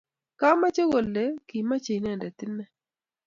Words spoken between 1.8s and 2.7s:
inendet ine